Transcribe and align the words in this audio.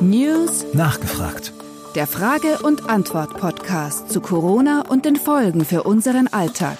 News 0.00 0.64
Nachgefragt. 0.74 1.52
Der 1.94 2.08
Frage- 2.08 2.58
und 2.64 2.90
Antwort-Podcast 2.90 4.10
zu 4.10 4.20
Corona 4.20 4.82
und 4.88 5.04
den 5.04 5.14
Folgen 5.14 5.64
für 5.64 5.84
unseren 5.84 6.26
Alltag. 6.26 6.78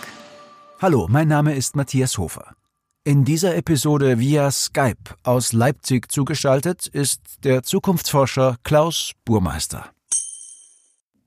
Hallo, 0.81 1.07
mein 1.09 1.29
Name 1.29 1.55
ist 1.55 1.77
Matthias 1.77 2.19
Hofer. 2.19 2.57
In 3.05 3.25
dieser 3.25 3.55
Episode 3.55 4.19
via 4.19 4.51
Skype 4.51 5.15
aus 5.23 5.53
Leipzig 5.53 6.11
zugeschaltet 6.11 6.89
ist 6.89 7.45
der 7.45 7.63
Zukunftsforscher 7.63 8.57
Klaus 8.65 9.13
Burmeister. 9.25 9.87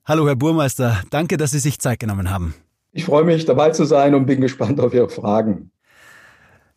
Hallo, 0.03 0.27
Herr 0.27 0.35
Burmeister, 0.35 1.01
danke, 1.11 1.37
dass 1.37 1.51
Sie 1.51 1.59
sich 1.59 1.79
Zeit 1.79 2.01
genommen 2.01 2.29
haben. 2.29 2.55
Ich 2.91 3.05
freue 3.05 3.23
mich, 3.23 3.45
dabei 3.45 3.69
zu 3.69 3.85
sein 3.85 4.15
und 4.15 4.25
bin 4.25 4.41
gespannt 4.41 4.81
auf 4.81 4.93
Ihre 4.93 5.07
Fragen. 5.07 5.70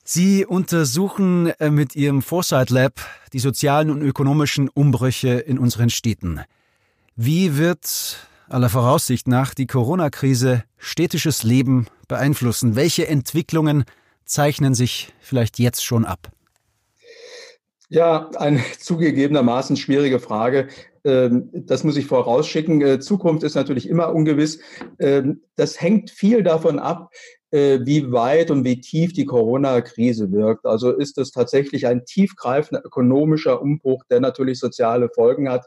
Sie 0.07 0.45
untersuchen 0.45 1.47
äh, 1.59 1.71
mit 1.71 1.97
Ihrem 1.97 2.21
Foresight 2.21 2.69
Lab 2.69 3.01
die 3.33 3.39
sozialen 3.39 3.89
und 3.89 4.03
ökonomischen 4.03 4.69
Umbrüche 4.69 5.31
in 5.31 5.59
unseren 5.59 5.89
Städten. 5.89 6.43
Wie 7.17 7.57
wird 7.57 8.19
aller 8.51 8.69
Voraussicht 8.69 9.27
nach 9.27 9.55
die 9.55 9.67
Corona-Krise 9.67 10.65
städtisches 10.77 11.43
Leben 11.43 11.87
beeinflussen? 12.07 12.77
Welche 12.77 13.09
Entwicklungen 13.09 13.85
zeichnen 14.27 14.75
sich 14.75 15.15
vielleicht 15.21 15.59
jetzt 15.59 15.83
schon 15.83 16.05
ab? 16.05 16.31
Ja, 17.89 18.29
eine 18.37 18.63
zugegebenermaßen 18.79 19.79
schwierige 19.79 20.21
Frage. 20.21 20.69
Ähm, 21.05 21.49
das 21.53 21.83
muss 21.83 21.97
ich 21.97 22.05
vorausschicken. 22.05 22.83
Äh, 22.83 23.01
Zukunft 23.01 23.43
ist 23.43 23.55
natürlich 23.55 23.89
immer 23.89 24.15
ungewiss. 24.15 24.59
Ähm, 24.99 25.41
das 25.57 25.81
hängt 25.81 26.11
viel 26.11 26.43
davon 26.43 26.79
ab, 26.79 27.11
wie 27.55 28.11
weit 28.11 28.51
und 28.51 28.65
wie 28.65 28.81
tief 28.81 29.13
die 29.13 29.27
Corona-Krise 29.27 30.33
wirkt. 30.33 30.67
Also 30.67 30.91
ist 30.91 31.19
es 31.19 31.31
tatsächlich 31.31 31.87
ein 31.87 32.05
tiefgreifender 32.05 32.83
ökonomischer 32.85 33.63
Umbruch, 33.63 34.03
der 34.11 34.21
natürlich 34.21 34.59
soziale 34.59 35.09
Folgen 35.09 35.49
hat. 35.49 35.67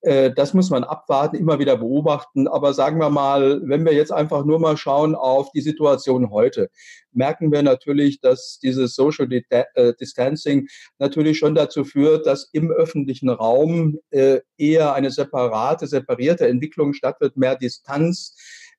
Äh, 0.00 0.32
das 0.34 0.54
muss 0.54 0.70
man 0.70 0.82
abwarten, 0.82 1.36
immer 1.36 1.58
wieder 1.58 1.76
beobachten. 1.76 2.48
Aber 2.48 2.74
sagen 2.74 2.98
wir 2.98 3.10
mal, 3.10 3.60
wenn 3.64 3.84
wir 3.84 3.94
jetzt 3.94 4.12
einfach 4.12 4.44
nur 4.44 4.58
mal 4.58 4.76
schauen 4.76 5.14
auf 5.14 5.50
die 5.52 5.60
Situation 5.60 6.30
heute, 6.30 6.68
merken 7.12 7.52
wir 7.52 7.62
natürlich, 7.62 8.20
dass 8.20 8.58
dieses 8.60 8.94
Social 8.94 9.28
äh, 9.30 9.94
Distancing 10.00 10.68
natürlich 10.98 11.38
schon 11.38 11.54
dazu 11.54 11.84
führt, 11.84 12.26
dass 12.26 12.48
im 12.52 12.70
öffentlichen 12.70 13.28
Raum 13.28 13.98
eher 14.56 14.94
eine 14.94 15.10
separate, 15.10 15.86
separierte 15.86 16.46
Entwicklung 16.48 16.92
statt 16.92 17.16
wird, 17.20 17.36
mehr 17.36 17.56
Distanz 17.56 18.34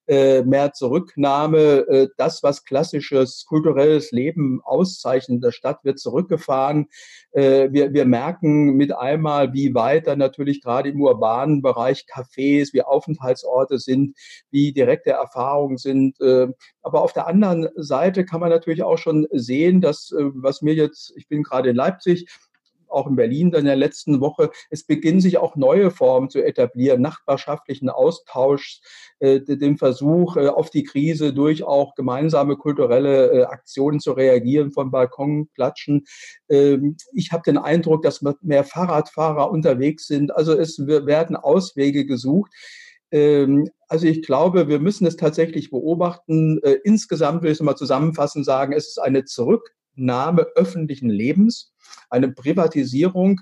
äh, 0.07 0.43
mehr 0.43 0.73
Zurücknahme. 0.73 1.85
Äh, 1.87 2.07
das, 2.17 2.43
was 2.43 2.63
klassisches 2.63 3.45
kulturelles 3.45 4.11
Leben 4.11 4.61
auszeichnet 4.63 5.43
der 5.43 5.51
Stadt, 5.51 5.83
wird 5.83 5.99
zurückgefahren. 5.99 6.87
Äh, 7.31 7.69
wir, 7.71 7.93
wir 7.93 8.05
merken 8.05 8.75
mit 8.75 8.93
einmal, 8.93 9.53
wie 9.53 9.73
weit 9.73 10.07
dann 10.07 10.19
natürlich 10.19 10.61
gerade 10.61 10.89
im 10.89 11.01
urbanen 11.01 11.61
Bereich 11.61 12.05
Cafés, 12.11 12.73
wie 12.73 12.81
Aufenthaltsorte 12.81 13.79
sind, 13.79 14.17
wie 14.49 14.73
direkte 14.73 15.11
Erfahrungen 15.11 15.77
sind. 15.77 16.19
Äh, 16.19 16.47
aber 16.81 17.01
auf 17.01 17.13
der 17.13 17.27
anderen 17.27 17.69
Seite 17.75 18.25
kann 18.25 18.41
man 18.41 18.49
natürlich 18.49 18.83
auch 18.83 18.97
schon 18.97 19.27
sehen, 19.31 19.81
dass, 19.81 20.11
äh, 20.11 20.23
was 20.33 20.61
mir 20.61 20.73
jetzt, 20.73 21.13
ich 21.15 21.27
bin 21.27 21.43
gerade 21.43 21.69
in 21.69 21.75
Leipzig, 21.75 22.27
auch 22.91 23.07
in 23.07 23.15
Berlin 23.15 23.51
dann 23.51 23.61
in 23.61 23.67
der 23.67 23.75
letzten 23.75 24.21
Woche, 24.21 24.51
es 24.69 24.83
beginnen 24.85 25.21
sich 25.21 25.37
auch 25.37 25.55
neue 25.55 25.91
Formen 25.91 26.29
zu 26.29 26.43
etablieren, 26.43 27.01
nachbarschaftlichen 27.01 27.89
Austausch, 27.89 28.81
äh, 29.19 29.39
den 29.39 29.77
Versuch, 29.77 30.37
äh, 30.37 30.47
auf 30.47 30.69
die 30.69 30.83
Krise 30.83 31.33
durch 31.33 31.63
auch 31.63 31.95
gemeinsame 31.95 32.57
kulturelle 32.57 33.31
äh, 33.31 33.43
Aktionen 33.43 33.99
zu 33.99 34.13
reagieren, 34.13 34.71
von 34.71 34.91
Balkonklatschen. 34.91 36.05
Ähm, 36.49 36.97
ich 37.13 37.31
habe 37.31 37.43
den 37.45 37.57
Eindruck, 37.57 38.03
dass 38.03 38.23
mehr 38.41 38.63
Fahrradfahrer 38.63 39.51
unterwegs 39.51 40.07
sind. 40.07 40.35
Also 40.35 40.57
es 40.57 40.79
werden 40.79 41.35
Auswege 41.35 42.05
gesucht. 42.05 42.51
Ähm, 43.11 43.69
also 43.87 44.07
ich 44.07 44.21
glaube, 44.23 44.67
wir 44.67 44.79
müssen 44.79 45.05
es 45.05 45.17
tatsächlich 45.17 45.69
beobachten. 45.69 46.59
Äh, 46.63 46.77
insgesamt 46.83 47.43
will 47.43 47.51
ich 47.51 47.57
es 47.57 47.63
mal 47.63 47.75
zusammenfassend 47.75 48.45
sagen, 48.45 48.73
es 48.73 48.87
ist 48.87 48.99
eine 48.99 49.25
Zurücknahme 50.01 50.47
öffentlichen 50.55 51.09
Lebens 51.09 51.73
eine 52.09 52.31
Privatisierung. 52.31 53.41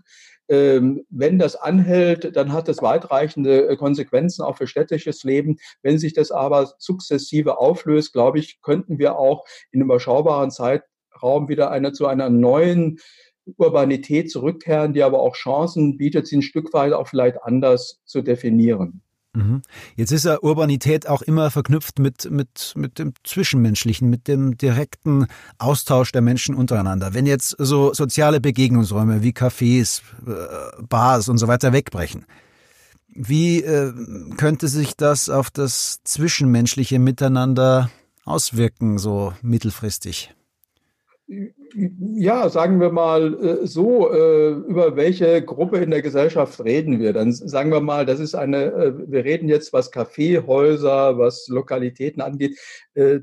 Ähm, 0.50 1.06
wenn 1.10 1.38
das 1.40 1.56
anhält, 1.56 2.36
dann 2.36 2.52
hat 2.52 2.68
das 2.68 2.82
weitreichende 2.82 3.70
äh, 3.70 3.78
Konsequenzen 3.78 4.44
auch 4.44 4.58
für 4.58 4.68
städtisches 4.68 5.24
Leben. 5.24 5.58
Wenn 5.84 6.00
sich 6.00 6.14
das 6.14 6.32
aber 6.32 6.74
sukzessive 6.80 7.60
auflöst, 7.60 8.14
glaube 8.14 8.40
ich, 8.40 8.62
könnten 8.62 8.98
wir 8.98 9.18
auch 9.18 9.46
in 9.72 9.80
einem 9.80 9.90
überschaubaren 9.90 10.52
Zeitraum 10.52 11.48
wieder 11.50 11.72
eine, 11.72 11.94
zu 11.94 12.08
einer 12.08 12.30
neuen 12.30 13.00
Urbanität 13.58 14.32
zurückkehren, 14.32 14.94
die 14.94 15.04
aber 15.04 15.20
auch 15.20 15.36
Chancen 15.36 15.98
bietet, 15.98 16.28
sie 16.28 16.38
ein 16.38 16.42
Stück 16.42 16.74
weit 16.74 16.94
auch 16.94 17.08
vielleicht 17.08 17.42
anders 17.44 18.02
zu 18.06 18.22
definieren. 18.22 19.04
Mhm. 19.34 19.62
Jetzt 19.96 20.12
ist 20.12 20.26
ja 20.26 20.40
Urbanität 20.42 21.08
auch 21.08 21.22
immer 21.22 21.52
verknüpft 21.52 22.00
mit, 22.00 22.30
mit, 22.32 22.74
mit 22.76 22.98
dem 22.98 23.14
Zwischenmenschlichen, 23.24 24.10
mit 24.10 24.28
dem 24.28 24.58
direkten 24.58 25.28
Austausch 25.60 26.12
der 26.12 26.22
Menschen 26.22 26.56
untereinander. 26.56 27.14
Wenn 27.14 27.28
jetzt 27.28 27.56
so 27.60 27.94
soziale 27.94 28.42
Begegnungsräume 28.42 29.22
wie 29.22 29.32
Cafés, 29.32 30.02
äh, 30.26 30.82
Bars 30.82 31.30
und 31.30 31.38
so 31.38 31.48
weiter 31.48 31.74
wegbrechen, 31.74 32.26
wie 33.08 33.62
äh, 33.62 33.94
könnte 34.38 34.68
sich 34.68 34.96
das 34.96 35.30
auf 35.30 35.52
das 35.52 36.00
zwischenmenschliche 36.04 37.00
Miteinander 37.00 37.92
auswirken, 38.26 38.98
so 38.98 39.34
mittelfristig? 39.42 40.34
Ja, 41.74 42.50
sagen 42.50 42.80
wir 42.80 42.92
mal 42.92 43.34
äh, 43.34 43.68
so, 43.68 44.12
äh, 44.12 44.52
über 44.52 44.96
welche 44.96 45.42
Gruppe 45.42 45.78
in 45.78 45.92
der 45.92 46.02
Gesellschaft 46.02 46.64
reden 46.64 47.00
wir? 47.00 47.14
Dann 47.14 47.32
sagen 47.32 47.72
wir 47.72 47.82
mal, 47.82 48.06
das 48.06 48.20
ist 48.20 48.36
eine, 48.36 48.66
äh, 48.66 48.94
wir 49.08 49.26
reden 49.26 49.50
jetzt, 49.50 49.74
was 49.74 49.92
Kaffeehäuser, 49.92 51.18
was 51.18 51.48
Lokalitäten 51.48 52.22
angeht, 52.22 52.60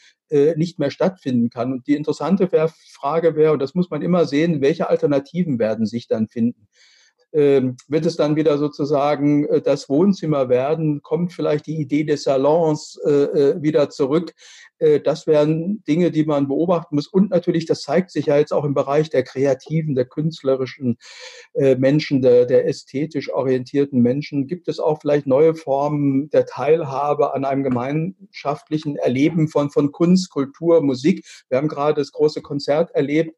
nicht 0.56 0.80
mehr 0.80 0.90
stattfinden 0.90 1.52
kann. 1.52 1.72
Und 1.72 1.86
die 1.86 1.94
interessante 1.94 2.50
Frage 2.50 3.36
wäre, 3.36 3.53
und 3.53 3.62
das 3.62 3.76
muss 3.76 3.92
man 3.92 4.02
immer 4.02 4.26
sehen, 4.26 4.59
welche 4.59 4.90
Alternativen 4.90 5.59
werden 5.59 5.86
sich 5.86 6.08
dann 6.08 6.30
finden? 6.30 6.68
Ähm, 7.35 7.75
wird 7.90 8.06
es 8.06 8.16
dann 8.16 8.38
wieder 8.38 8.57
sozusagen 8.57 9.46
äh, 9.47 9.62
das 9.62 9.90
Wohnzimmer 9.90 10.47
werden? 10.47 11.01
Kommt 11.01 11.34
vielleicht 11.34 11.68
die 11.68 11.75
Idee 11.75 12.06
des 12.06 12.23
Salons 12.23 12.97
äh, 13.06 13.12
äh, 13.12 13.62
wieder 13.62 13.90
zurück? 13.90 14.34
Das 15.06 15.25
wären 15.25 15.85
Dinge, 15.85 16.12
die 16.12 16.25
man 16.25 16.50
beobachten 16.50 16.96
muss. 16.96 17.07
Und 17.07 17.29
natürlich, 17.29 17.66
das 17.66 17.84
zeigt 17.84 18.12
sich 18.12 18.25
ja 18.25 18.38
jetzt 18.38 18.51
auch 18.51 18.66
im 18.66 18.73
Bereich 18.73 19.09
der 19.09 19.23
kreativen, 19.23 19.96
der 19.96 20.03
künstlerischen 20.03 20.97
Menschen, 21.53 22.22
der, 22.22 22.46
der 22.46 22.68
ästhetisch 22.68 23.31
orientierten 23.31 24.02
Menschen. 24.02 24.47
Gibt 24.47 24.67
es 24.67 24.81
auch 24.81 25.00
vielleicht 25.00 25.28
neue 25.28 25.56
Formen 25.56 26.29
der 26.29 26.46
Teilhabe 26.46 27.34
an 27.34 27.46
einem 27.46 27.63
gemeinschaftlichen 27.63 28.97
Erleben 28.97 29.47
von, 29.47 29.69
von 29.69 29.94
Kunst, 29.94 30.29
Kultur, 30.29 30.81
Musik? 30.81 31.25
Wir 31.47 31.57
haben 31.57 31.69
gerade 31.69 32.02
das 32.02 32.12
große 32.12 32.41
Konzert 32.41 32.91
erlebt 32.91 33.34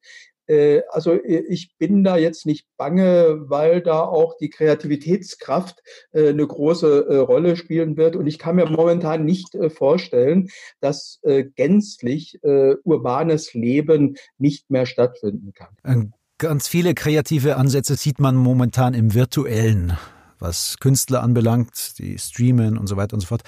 also 0.89 1.13
äh, 1.13 1.43
ich 1.49 1.75
bin 1.77 2.03
da 2.03 2.17
jetzt 2.17 2.45
nicht 2.45 2.67
bange, 2.77 3.49
weil 3.49 3.81
da 3.81 4.01
auch 4.01 4.37
die 4.37 4.49
Kreativitätskraft 4.49 5.81
äh, 6.11 6.29
eine 6.29 6.47
große 6.47 7.19
Rolle 7.19 7.55
spielen 7.55 7.97
wird. 7.97 8.15
Und 8.15 8.27
ich 8.27 8.39
kann 8.39 8.55
mir 8.55 8.65
momentan 8.65 9.25
nicht 9.25 9.57
vorstellen, 9.69 10.49
dass 10.79 11.19
gänzlich 11.55 12.39
urbanes 12.43 13.53
Leben 13.53 14.15
nicht 14.37 14.69
mehr 14.69 14.85
stattfinden 14.85 15.53
kann. 15.53 16.13
Ganz 16.37 16.67
viele 16.67 16.93
kreative 16.93 17.57
Ansätze 17.57 17.95
sieht 17.95 18.19
man 18.19 18.35
momentan 18.35 18.93
im 18.93 19.13
virtuellen, 19.13 19.97
was 20.39 20.77
Künstler 20.79 21.23
anbelangt, 21.23 21.97
die 21.99 22.17
streamen 22.17 22.77
und 22.77 22.87
so 22.87 22.97
weiter 22.97 23.15
und 23.15 23.21
so 23.21 23.27
fort. 23.27 23.43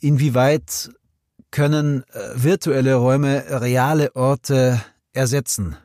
Inwieweit 0.00 0.90
können 1.50 2.04
virtuelle 2.34 2.96
Räume 2.96 3.44
reale 3.48 4.14
Orte 4.16 4.80
ersetzen? 5.12 5.76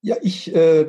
Ja, 0.00 0.16
ich, 0.22 0.54
äh, 0.54 0.86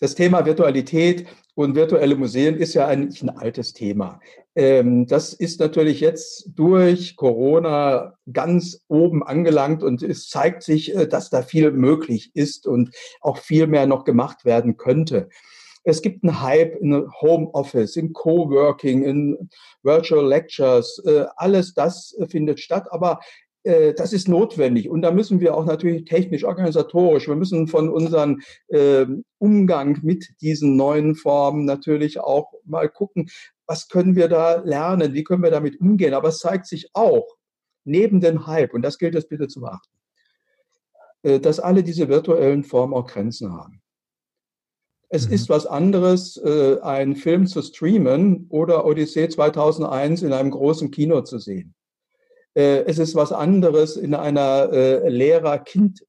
das 0.00 0.14
Thema 0.14 0.44
Virtualität 0.44 1.26
und 1.54 1.74
virtuelle 1.74 2.16
Museen 2.16 2.56
ist 2.56 2.74
ja 2.74 2.86
eigentlich 2.86 3.22
ein 3.22 3.30
altes 3.30 3.72
Thema. 3.72 4.20
Ähm, 4.54 5.06
das 5.06 5.32
ist 5.32 5.60
natürlich 5.60 6.00
jetzt 6.00 6.50
durch 6.54 7.16
Corona 7.16 8.14
ganz 8.32 8.80
oben 8.88 9.22
angelangt 9.22 9.82
und 9.82 10.02
es 10.02 10.28
zeigt 10.28 10.62
sich, 10.62 10.94
äh, 10.94 11.06
dass 11.06 11.30
da 11.30 11.42
viel 11.42 11.70
möglich 11.72 12.30
ist 12.34 12.66
und 12.66 12.90
auch 13.20 13.38
viel 13.38 13.66
mehr 13.66 13.86
noch 13.86 14.04
gemacht 14.04 14.44
werden 14.44 14.76
könnte. 14.76 15.28
Es 15.84 16.00
gibt 16.00 16.22
einen 16.22 16.40
Hype 16.40 16.76
in 16.76 17.10
Homeoffice, 17.20 17.96
in 17.96 18.12
Coworking, 18.12 19.02
in 19.02 19.50
Virtual 19.82 20.24
Lectures. 20.24 21.02
Äh, 21.04 21.24
alles 21.36 21.74
das 21.74 22.16
findet 22.28 22.60
statt, 22.60 22.86
aber 22.90 23.12
äh, 23.12 23.41
das 23.64 24.12
ist 24.12 24.28
notwendig. 24.28 24.88
Und 24.88 25.02
da 25.02 25.12
müssen 25.12 25.40
wir 25.40 25.56
auch 25.56 25.64
natürlich 25.64 26.04
technisch, 26.04 26.44
organisatorisch, 26.44 27.28
wir 27.28 27.36
müssen 27.36 27.68
von 27.68 27.88
unserem 27.88 28.40
äh, 28.68 29.06
Umgang 29.38 30.00
mit 30.02 30.34
diesen 30.40 30.76
neuen 30.76 31.14
Formen 31.14 31.64
natürlich 31.64 32.18
auch 32.18 32.52
mal 32.64 32.88
gucken, 32.88 33.28
was 33.66 33.88
können 33.88 34.16
wir 34.16 34.28
da 34.28 34.56
lernen, 34.56 35.14
wie 35.14 35.24
können 35.24 35.42
wir 35.42 35.50
damit 35.50 35.80
umgehen. 35.80 36.14
Aber 36.14 36.28
es 36.28 36.38
zeigt 36.38 36.66
sich 36.66 36.90
auch, 36.92 37.26
neben 37.84 38.20
dem 38.20 38.46
Hype, 38.46 38.74
und 38.74 38.82
das 38.82 38.98
gilt 38.98 39.14
es 39.14 39.28
bitte 39.28 39.48
zu 39.48 39.60
beachten, 39.60 39.96
äh, 41.22 41.40
dass 41.40 41.60
alle 41.60 41.82
diese 41.82 42.08
virtuellen 42.08 42.64
Formen 42.64 42.94
auch 42.94 43.06
Grenzen 43.06 43.52
haben. 43.52 43.80
Es 45.08 45.28
mhm. 45.28 45.34
ist 45.34 45.48
was 45.48 45.66
anderes, 45.66 46.36
äh, 46.38 46.80
einen 46.80 47.16
Film 47.16 47.46
zu 47.46 47.62
streamen 47.62 48.46
oder 48.48 48.84
Odyssee 48.86 49.28
2001 49.28 50.22
in 50.22 50.32
einem 50.32 50.50
großen 50.50 50.90
Kino 50.90 51.20
zu 51.22 51.38
sehen. 51.38 51.74
Äh, 52.54 52.84
es 52.84 52.98
ist 52.98 53.14
was 53.14 53.32
anderes, 53.32 53.96
in 53.96 54.14
einer 54.14 54.68
Lehrer-Kind- 55.08 56.04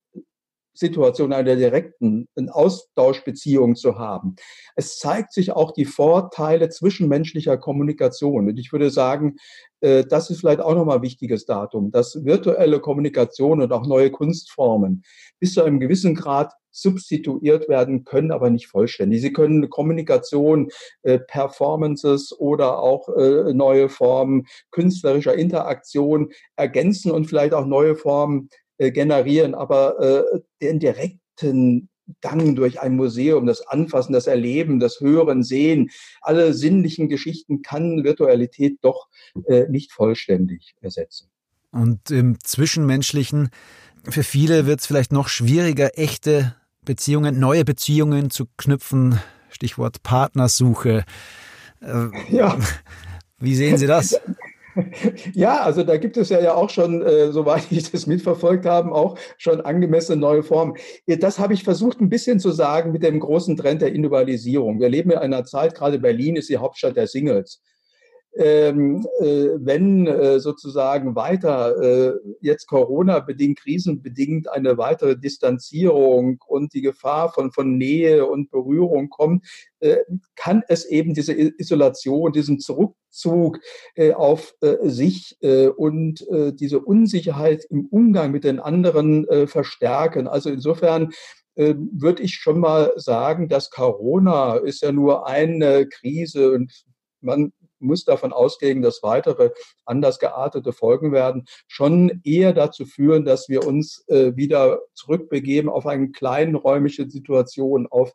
Situation 0.74 1.34
einer 1.34 1.56
direkten 1.56 2.28
Austauschbeziehung 2.50 3.76
zu 3.76 3.98
haben. 3.98 4.36
Es 4.76 4.98
zeigt 4.98 5.34
sich 5.34 5.52
auch 5.52 5.72
die 5.72 5.86
Vorteile 5.86 6.70
zwischenmenschlicher 6.70 7.58
Kommunikation. 7.58 8.50
Und 8.50 8.58
ich 8.58 8.72
würde 8.72 8.90
sagen, 8.90 9.36
äh, 9.82 10.04
das 10.06 10.30
ist 10.30 10.40
vielleicht 10.40 10.62
auch 10.62 10.76
nochmal 10.76 10.98
ein 10.98 11.04
wichtiges 11.04 11.46
Datum, 11.46 11.92
dass 11.92 12.26
virtuelle 12.26 12.80
Kommunikation 12.80 13.62
und 13.62 13.72
auch 13.72 13.86
neue 13.86 14.12
Kunstformen 14.12 15.04
bis 15.40 15.54
zu 15.54 15.64
einem 15.64 15.80
gewissen 15.80 16.16
Grad 16.16 16.54
substituiert 16.74 17.70
werden 17.70 18.04
können, 18.04 18.32
aber 18.32 18.50
nicht 18.50 18.68
vollständig. 18.68 19.22
Sie 19.22 19.32
können 19.32 19.70
Kommunikation, 19.70 20.70
äh, 21.04 21.20
Performances 21.20 22.34
oder 22.38 22.80
auch 22.80 23.10
äh, 23.10 23.54
neue 23.54 23.90
Formen 23.90 24.48
künstlerischer 24.72 25.36
Interaktion 25.36 26.32
ergänzen 26.56 27.12
und 27.12 27.26
vielleicht 27.26 27.54
auch 27.54 27.66
neue 27.66 27.96
Formen 27.96 28.50
äh, 28.84 28.92
generieren, 28.92 29.56
aber 29.56 30.00
äh, 30.00 30.40
den 30.62 30.80
direkten 30.80 31.90
Gang 32.22 32.56
durch 32.56 32.82
ein 32.82 32.96
Museum, 32.96 33.46
das 33.46 33.66
Anfassen, 33.66 34.14
das 34.14 34.28
Erleben, 34.28 34.80
das 34.80 35.00
Hören, 35.00 35.44
Sehen, 35.44 35.90
alle 36.22 36.54
sinnlichen 36.54 37.08
Geschichten 37.08 37.62
kann 37.62 38.04
Virtualität 38.04 38.80
doch 38.82 39.08
äh, 39.46 39.68
nicht 39.70 39.92
vollständig 39.92 40.76
ersetzen. 40.82 41.30
Und 41.72 42.12
im 42.12 42.38
Zwischenmenschlichen, 42.44 43.50
für 44.04 44.24
viele 44.24 44.66
wird 44.66 44.82
es 44.82 44.86
vielleicht 44.86 45.12
noch 45.12 45.28
schwieriger, 45.28 45.98
echte 45.98 46.56
Beziehungen, 46.84 47.40
neue 47.40 47.64
Beziehungen 47.64 48.30
zu 48.30 48.46
knüpfen. 48.58 49.20
Stichwort 49.50 50.04
Partnersuche. 50.04 51.06
Äh, 51.82 52.08
ja. 52.30 52.58
Wie 53.40 53.56
sehen 53.56 53.78
Sie 53.78 53.88
das? 53.88 54.20
Ja, 55.34 55.62
also 55.62 55.84
da 55.84 55.98
gibt 55.98 56.18
es 56.18 56.30
ja, 56.30 56.40
ja 56.40 56.54
auch 56.56 56.70
schon, 56.70 57.02
äh, 57.02 57.32
soweit 57.32 57.72
ich 57.72 57.92
das 57.92 58.08
mitverfolgt 58.08 58.66
habe, 58.66 58.92
auch 58.92 59.18
schon 59.38 59.62
angemessene 59.62 60.20
neue 60.20 60.44
Formen. 60.44 60.76
Äh, 61.06 61.18
das 61.18 61.40
habe 61.40 61.54
ich 61.54 61.64
versucht 61.64 62.02
ein 62.02 62.10
bisschen 62.10 62.40
zu 62.40 62.52
sagen 62.52 62.92
mit 62.92 63.04
dem 63.04 63.20
großen 63.20 63.58
Trend 63.58 63.82
der 63.82 63.94
Individualisierung. 63.94 64.80
Wir 64.80 64.90
leben 64.90 65.12
in 65.12 65.18
einer 65.18 65.46
Zeit, 65.46 65.76
gerade 65.76 66.00
Berlin 66.00 66.36
ist 66.36 66.50
die 66.50 66.58
Hauptstadt 66.58 66.96
der 66.96 67.08
Singles 67.08 67.62
ähm, 68.36 69.06
äh, 69.20 69.50
wenn 69.60 70.08
äh, 70.08 70.40
sozusagen 70.40 71.16
weiter 71.16 71.80
äh, 71.82 72.14
jetzt 72.42 72.68
Corona-bedingt, 72.68 73.60
krisenbedingt 73.60 74.50
eine 74.50 74.78
weitere 74.78 75.16
Distanzierung 75.18 76.40
und 76.48 76.74
die 76.74 76.82
Gefahr 76.82 77.32
von, 77.32 77.52
von 77.52 77.78
Nähe 77.78 78.26
und 78.26 78.50
Berührung 78.50 79.10
kommt, 79.10 79.46
äh, 79.82 79.98
kann 80.36 80.64
es 80.68 80.86
eben 80.86 81.14
diese 81.14 81.34
Isolation, 81.34 82.32
diesen 82.32 82.60
Zurückzug 82.60 83.60
äh, 83.96 84.14
auf 84.14 84.56
äh, 84.62 84.78
sich 84.90 85.38
und 85.78 86.26
diese 86.60 86.80
Unsicherheit 86.80 87.66
im 87.70 87.88
Umgang 87.88 88.32
mit 88.32 88.44
den 88.44 88.60
anderen 88.60 89.48
verstärken. 89.48 90.28
Also 90.28 90.50
insofern 90.50 91.12
würde 91.56 92.24
ich 92.24 92.36
schon 92.36 92.60
mal 92.60 92.94
sagen, 92.96 93.50
dass 93.50 93.70
Corona 93.70 94.56
ist 94.56 94.82
ja 94.82 94.92
nur 94.92 95.28
eine 95.28 95.88
Krise 95.88 96.52
und 96.54 96.86
man 97.22 97.52
muss 97.84 98.06
davon 98.06 98.34
ausgehen, 98.34 98.82
dass 98.82 99.04
weitere 99.04 99.52
anders 99.86 100.20
geartete 100.20 100.74
Folgen 100.74 101.12
werden, 101.12 101.46
schon 101.68 102.22
eher 102.24 102.54
dazu 102.54 102.86
führen, 102.86 103.26
dass 103.26 103.50
wir 103.50 103.66
uns 103.66 104.06
äh, 104.08 104.36
wieder 104.36 104.80
zurückbegeben 104.94 105.70
auf 105.70 105.86
eine 105.86 106.12
kleinräumige 106.12 107.10
Situation, 107.10 107.88
auf 107.88 108.14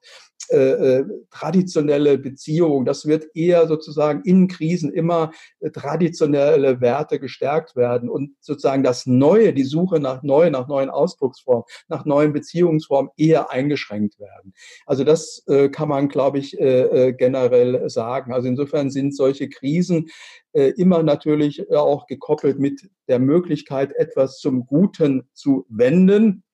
äh, 0.51 0.57
äh, 1.01 1.05
traditionelle 1.31 2.17
Beziehungen. 2.17 2.87
Das 2.87 3.05
wird 3.05 3.27
eher 3.35 3.67
sozusagen 3.67 4.23
in 4.23 4.49
Krisen 4.49 4.91
immer 4.91 5.31
äh, 5.61 5.71
traditionelle 5.71 6.81
Werte 6.81 7.19
gestärkt 7.21 7.77
werden 7.77 8.09
und 8.09 8.33
sozusagen 8.41 8.83
das 8.83 9.05
Neue, 9.05 9.53
die 9.53 9.65
Suche 9.65 10.01
nach 10.01 10.23
neuen, 10.23 10.53
nach 10.53 10.67
neuen 10.67 10.89
Ausdrucksformen, 10.89 11.65
nach 11.89 12.07
neuen 12.07 12.33
Beziehungsformen 12.33 13.11
eher 13.19 13.51
eingeschränkt 13.51 14.19
werden. 14.21 14.55
Also 14.87 15.05
das 15.05 15.45
äh, 15.49 15.69
kann 15.69 15.91
man, 15.91 16.09
glaube 16.09 16.39
ich, 16.39 16.59
äh, 16.59 17.09
äh 17.09 17.13
generell 17.13 17.91
sagen. 17.91 18.33
Also 18.33 18.49
insofern 18.49 18.89
sind 18.91 19.15
solche 19.15 19.51
Krisen 19.59 20.09
äh, 20.53 20.71
immer 20.77 21.03
natürlich 21.03 21.71
auch 21.73 22.07
gekoppelt 22.07 22.59
mit 22.59 22.89
der 23.09 23.19
Möglichkeit, 23.19 23.93
etwas 23.97 24.39
zum 24.39 24.67
Guten 24.67 25.29
zu 25.33 25.67
wenden. 25.69 26.43
äh, 26.43 26.48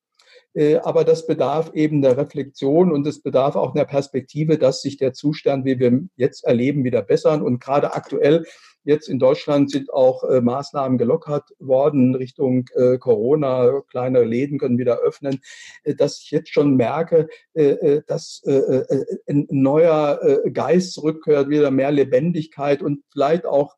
aber 0.82 1.04
das 1.04 1.26
bedarf 1.26 1.72
eben 1.74 2.00
der 2.00 2.16
Reflexion 2.16 2.92
und 2.92 3.06
es 3.06 3.20
bedarf 3.20 3.56
auch 3.56 3.74
einer 3.74 3.84
Perspektive, 3.84 4.56
dass 4.56 4.82
sich 4.82 4.96
der 4.96 5.12
Zustand, 5.12 5.64
wie 5.64 5.80
wir 5.80 6.00
jetzt 6.16 6.44
erleben, 6.44 6.84
wieder 6.84 7.02
bessern. 7.02 7.42
Und 7.42 7.60
gerade 7.60 7.94
aktuell 7.94 8.44
Jetzt 8.84 9.08
in 9.08 9.18
Deutschland 9.18 9.70
sind 9.70 9.92
auch 9.92 10.24
äh, 10.24 10.42
Maßnahmen 10.42 10.98
gelockert 10.98 11.50
worden 11.58 12.14
Richtung 12.14 12.66
äh, 12.74 12.98
Corona. 12.98 13.80
Kleine 13.88 14.24
Läden 14.24 14.58
können 14.58 14.76
wieder 14.76 14.98
öffnen. 14.98 15.40
Äh, 15.84 15.94
dass 15.94 16.20
ich 16.20 16.30
jetzt 16.30 16.52
schon 16.52 16.76
merke, 16.76 17.28
äh, 17.54 17.64
äh 17.64 18.02
dass 18.06 18.42
äh, 18.44 18.84
ein 19.26 19.46
neuer 19.50 20.20
Geist 20.52 20.92
zurückkehrt, 20.92 21.48
wieder 21.48 21.70
mehr 21.70 21.90
Lebendigkeit 21.90 22.82
und 22.82 23.02
vielleicht 23.10 23.46
auch 23.46 23.74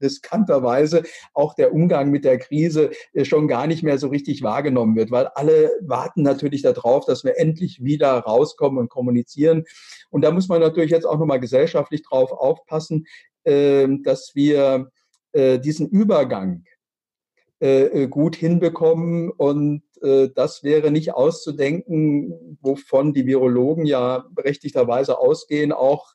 riskanterweise 0.00 1.02
auch 1.34 1.54
der 1.54 1.72
Umgang 1.72 2.10
mit 2.10 2.24
der 2.24 2.38
Krise 2.38 2.90
äh, 3.12 3.24
schon 3.24 3.48
gar 3.48 3.66
nicht 3.66 3.82
mehr 3.82 3.98
so 3.98 4.08
richtig 4.08 4.42
wahrgenommen 4.42 4.96
wird, 4.96 5.10
weil 5.10 5.26
alle 5.34 5.70
warten 5.80 6.22
natürlich 6.22 6.62
darauf, 6.62 7.04
dass 7.04 7.24
wir 7.24 7.38
endlich 7.38 7.82
wieder 7.82 8.12
rauskommen 8.18 8.78
und 8.78 8.90
kommunizieren. 8.90 9.64
Und 10.10 10.22
da 10.22 10.30
muss 10.30 10.48
man 10.48 10.60
natürlich 10.60 10.90
jetzt 10.90 11.06
auch 11.06 11.18
nochmal 11.18 11.40
gesellschaftlich 11.40 12.02
drauf 12.02 12.32
aufpassen, 12.32 13.06
ähm, 13.44 14.02
dass 14.02 14.32
wir 14.34 14.90
äh, 15.32 15.58
diesen 15.58 15.88
Übergang 15.88 16.64
äh, 17.60 18.06
gut 18.08 18.36
hinbekommen. 18.36 19.30
Und 19.30 19.82
das 20.00 20.62
wäre 20.62 20.92
nicht 20.92 21.14
auszudenken, 21.14 22.56
wovon 22.60 23.14
die 23.14 23.26
Virologen 23.26 23.84
ja 23.84 24.24
berechtigterweise 24.30 25.18
ausgehen, 25.18 25.72
auch 25.72 26.12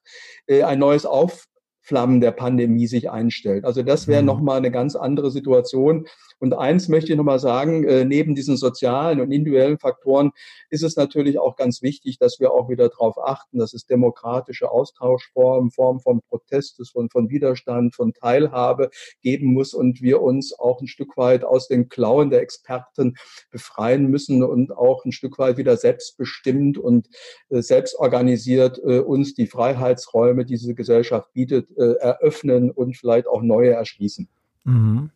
ein 0.48 0.80
neues 0.80 1.06
Auf 1.06 1.50
Flammen 1.84 2.22
der 2.22 2.32
Pandemie 2.32 2.88
sich 2.88 3.12
einstellt. 3.12 3.66
Also 3.66 3.84
das 3.84 4.08
wäre 4.08 4.22
mhm. 4.22 4.28
nochmal 4.28 4.58
eine 4.58 4.72
ganz 4.72 4.96
andere 4.96 5.32
Situation. 5.32 6.08
Und 6.40 6.54
eins 6.54 6.90
möchte 6.90 7.12
ich 7.12 7.18
nochmal 7.18 7.40
sagen, 7.40 7.84
äh, 7.84 8.06
neben 8.06 8.36
diesen 8.36 8.58
sozialen 8.58 9.22
und 9.22 9.32
individuellen 9.32 9.80
Faktoren 9.80 10.32
ist 10.70 10.84
es 10.84 10.96
natürlich 10.96 11.40
auch 11.40 11.56
ganz 11.56 11.82
wichtig, 11.82 12.18
dass 12.18 12.40
wir 12.40 12.52
auch 12.52 12.70
wieder 12.70 12.90
darauf 12.90 13.18
achten, 13.18 13.60
dass 13.60 13.74
es 13.74 13.86
demokratische 13.86 14.70
Austauschformen, 14.72 15.72
Formen 15.72 16.00
von 16.00 16.22
Protestes, 16.22 16.90
von, 16.90 17.10
von 17.10 17.30
Widerstand, 17.30 17.96
von 17.96 18.14
Teilhabe 18.14 18.90
geben 19.22 19.54
muss 19.54 19.74
und 19.74 20.02
wir 20.02 20.22
uns 20.22 20.58
auch 20.58 20.82
ein 20.82 20.88
Stück 20.88 21.18
weit 21.18 21.44
aus 21.44 21.68
den 21.68 21.90
Klauen 21.90 22.30
der 22.30 22.42
Experten 22.42 23.16
befreien 23.52 24.08
müssen 24.08 24.44
und 24.44 24.76
auch 24.76 25.06
ein 25.06 25.12
Stück 25.12 25.40
weit 25.40 25.58
wieder 25.58 25.78
selbstbestimmt 25.78 26.78
und 26.78 27.08
äh, 27.50 27.62
selbstorganisiert 27.62 28.80
äh, 28.80 29.00
uns 29.00 29.34
die 29.34 29.48
Freiheitsräume, 29.48 30.46
die 30.46 30.54
diese 30.54 30.76
Gesellschaft 30.76 31.34
bietet, 31.34 31.70
äh, 31.78 31.94
eröffnen 31.96 32.72
und 32.72 32.98
vielleicht 32.98 33.28
auch 33.28 33.42
neue 33.42 33.72
erschließen. 33.72 34.28
Mhm. 34.64 35.12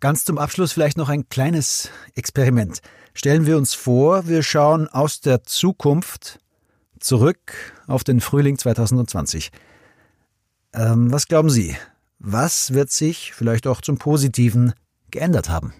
Ganz 0.00 0.24
zum 0.24 0.38
Abschluss 0.38 0.72
vielleicht 0.72 0.96
noch 0.96 1.08
ein 1.08 1.28
kleines 1.28 1.90
Experiment. 2.14 2.80
Stellen 3.14 3.46
wir 3.46 3.56
uns 3.56 3.74
vor, 3.74 4.26
wir 4.26 4.42
schauen 4.42 4.88
aus 4.88 5.20
der 5.20 5.44
Zukunft 5.44 6.40
zurück 6.98 7.52
auf 7.86 8.04
den 8.04 8.20
Frühling 8.20 8.58
2020. 8.58 9.50
Ähm, 10.72 11.12
was 11.12 11.28
glauben 11.28 11.50
Sie? 11.50 11.76
Was 12.18 12.72
wird 12.72 12.90
sich 12.90 13.32
vielleicht 13.32 13.66
auch 13.66 13.80
zum 13.80 13.98
Positiven 13.98 14.72
geändert 15.10 15.48
haben? 15.48 15.72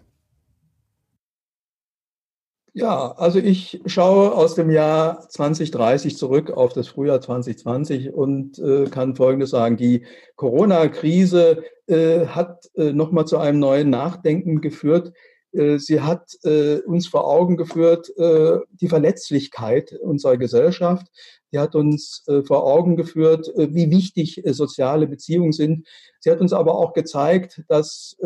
Ja, 2.76 3.12
also 3.12 3.38
ich 3.38 3.80
schaue 3.86 4.32
aus 4.34 4.56
dem 4.56 4.68
Jahr 4.68 5.28
2030 5.28 6.16
zurück 6.16 6.50
auf 6.50 6.72
das 6.72 6.88
Frühjahr 6.88 7.20
2020 7.20 8.12
und 8.12 8.58
äh, 8.58 8.86
kann 8.86 9.14
Folgendes 9.14 9.50
sagen. 9.50 9.76
Die 9.76 10.04
Corona-Krise 10.34 11.62
äh, 11.86 12.26
hat 12.26 12.68
äh, 12.74 12.92
nochmal 12.92 13.26
zu 13.26 13.38
einem 13.38 13.60
neuen 13.60 13.90
Nachdenken 13.90 14.60
geführt. 14.60 15.12
Äh, 15.52 15.78
sie 15.78 16.00
hat 16.00 16.32
äh, 16.42 16.80
uns 16.80 17.06
vor 17.06 17.28
Augen 17.28 17.56
geführt, 17.56 18.10
äh, 18.18 18.58
die 18.72 18.88
Verletzlichkeit 18.88 19.92
unserer 19.92 20.36
Gesellschaft. 20.36 21.06
Sie 21.52 21.60
hat 21.60 21.76
uns 21.76 22.24
äh, 22.26 22.42
vor 22.42 22.64
Augen 22.66 22.96
geführt, 22.96 23.52
wie 23.56 23.88
wichtig 23.92 24.42
soziale 24.46 25.06
Beziehungen 25.06 25.52
sind. 25.52 25.86
Sie 26.18 26.28
hat 26.28 26.40
uns 26.40 26.52
aber 26.52 26.76
auch 26.76 26.92
gezeigt, 26.92 27.62
dass 27.68 28.16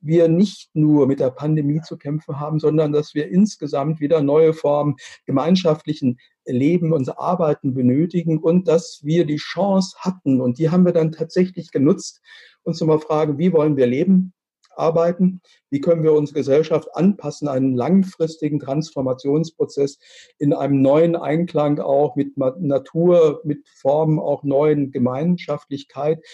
wir 0.00 0.28
nicht 0.28 0.70
nur 0.74 1.06
mit 1.06 1.20
der 1.20 1.30
Pandemie 1.30 1.80
zu 1.82 1.96
kämpfen 1.96 2.40
haben, 2.40 2.58
sondern 2.58 2.92
dass 2.92 3.14
wir 3.14 3.28
insgesamt 3.28 4.00
wieder 4.00 4.22
neue 4.22 4.52
Formen 4.52 4.96
gemeinschaftlichen 5.26 6.18
Leben, 6.46 6.92
unser 6.92 7.20
Arbeiten 7.20 7.74
benötigen 7.74 8.38
und 8.38 8.66
dass 8.66 9.00
wir 9.02 9.24
die 9.24 9.36
Chance 9.36 9.96
hatten 10.00 10.40
und 10.40 10.58
die 10.58 10.70
haben 10.70 10.84
wir 10.84 10.92
dann 10.92 11.12
tatsächlich 11.12 11.70
genutzt, 11.70 12.20
uns 12.62 12.78
zu 12.78 12.86
mal 12.86 12.98
fragen, 12.98 13.38
wie 13.38 13.52
wollen 13.52 13.76
wir 13.76 13.86
leben? 13.86 14.32
arbeiten? 14.80 15.40
Wie 15.68 15.80
können 15.80 16.02
wir 16.02 16.12
unsere 16.12 16.40
Gesellschaft 16.40 16.88
anpassen, 16.94 17.46
einen 17.48 17.76
langfristigen 17.76 18.58
Transformationsprozess 18.58 19.98
in 20.38 20.52
einem 20.52 20.82
neuen 20.82 21.14
Einklang 21.16 21.78
auch 21.78 22.16
mit 22.16 22.36
Natur, 22.36 23.40
mit 23.44 23.68
Formen 23.68 24.18
auch 24.18 24.42
neuen 24.42 24.90
Gemeinschaftlichkeit? 24.90 26.24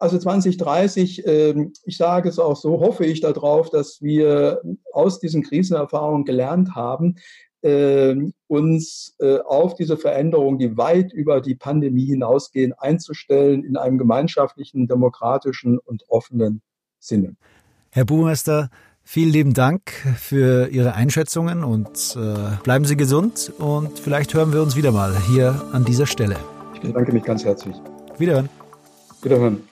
Also 0.00 0.18
2030, 0.18 1.26
ähm, 1.26 1.72
ich 1.84 1.98
sage 1.98 2.30
es 2.30 2.38
auch 2.38 2.56
so, 2.56 2.80
hoffe 2.80 3.04
ich 3.04 3.20
darauf, 3.20 3.68
dass 3.68 4.00
wir 4.00 4.62
aus 4.94 5.20
diesen 5.20 5.42
Krisenerfahrungen 5.42 6.24
gelernt 6.24 6.74
haben, 6.74 7.16
ähm, 7.62 8.32
uns 8.46 9.14
äh, 9.18 9.40
auf 9.40 9.74
diese 9.74 9.98
Veränderungen, 9.98 10.58
die 10.58 10.78
weit 10.78 11.12
über 11.12 11.42
die 11.42 11.54
Pandemie 11.54 12.06
hinausgehen, 12.06 12.72
einzustellen 12.72 13.62
in 13.62 13.76
einem 13.76 13.98
gemeinschaftlichen, 13.98 14.88
demokratischen 14.88 15.78
und 15.78 16.04
offenen 16.08 16.62
Sinne. 16.98 17.36
Herr 17.90 18.06
Buchmeister, 18.06 18.70
vielen 19.02 19.30
lieben 19.30 19.52
Dank 19.52 19.90
für 20.16 20.68
Ihre 20.68 20.94
Einschätzungen 20.94 21.62
und 21.62 22.16
äh, 22.16 22.62
bleiben 22.62 22.86
Sie 22.86 22.96
gesund 22.96 23.52
und 23.58 23.98
vielleicht 23.98 24.32
hören 24.32 24.54
wir 24.54 24.62
uns 24.62 24.76
wieder 24.76 24.92
mal 24.92 25.14
hier 25.28 25.62
an 25.72 25.84
dieser 25.84 26.06
Stelle. 26.06 26.36
Ich 26.72 26.80
bedanke 26.80 27.12
mich 27.12 27.24
ganz 27.24 27.44
herzlich. 27.44 27.76
Wiederhören. 28.16 28.48
Wiederhören. 29.20 29.69